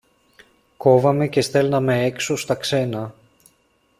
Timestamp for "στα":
2.35-2.55